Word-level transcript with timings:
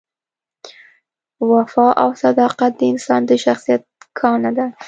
وفا 1.51 1.87
او 2.03 2.09
صداقت 2.23 2.71
د 2.79 2.81
انسان 2.91 3.21
د 3.25 3.31
شخصیت 3.45 3.81
ګاڼه 4.19 4.51
ده. 4.57 4.65